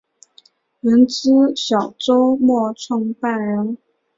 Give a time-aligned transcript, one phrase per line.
[0.79, 3.77] 人资小周末创办人